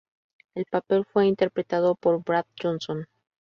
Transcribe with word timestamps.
El 0.55 0.65
papel 0.65 1.05
fue 1.05 1.27
interpretado 1.27 1.93
por 1.93 2.23
Brad 2.23 2.45
Johnson. 2.59 3.05